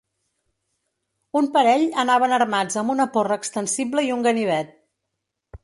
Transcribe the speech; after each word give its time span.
Un 1.41 1.49
parell 1.57 1.85
anaven 2.05 2.33
armats 2.39 2.79
amb 2.83 2.95
una 2.95 3.07
porra 3.19 3.39
extensible 3.43 4.07
i 4.09 4.13
un 4.19 4.27
ganivet. 4.31 4.77